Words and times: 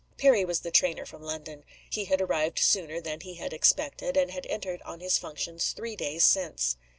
(Perry 0.17 0.43
was 0.43 0.61
the 0.61 0.71
trainer 0.71 1.05
from 1.05 1.21
London. 1.21 1.63
He 1.91 2.05
had 2.05 2.21
arrived 2.21 2.57
sooner 2.57 2.99
than 2.99 3.19
he 3.21 3.35
had 3.35 3.51
been 3.51 3.55
expected, 3.57 4.17
and 4.17 4.31
had 4.31 4.47
entered 4.47 4.81
on 4.81 4.99
his 4.99 5.19
functions 5.19 5.73
three 5.73 5.95
days 5.95 6.23
since.) 6.23 6.75